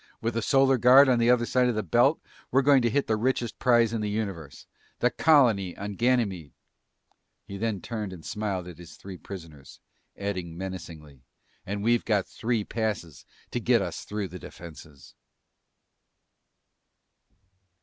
[0.19, 2.19] "With the Solar Guard on the other side of the belt,
[2.49, 4.65] we're going to hit the richest prize in the universe!
[4.97, 6.53] The colony on Ganymede!"
[7.45, 9.79] He then turned and smiled at his three prisoners,
[10.17, 11.21] adding menacingly,
[11.67, 15.13] "And we've got three passes to get us through the defenses!"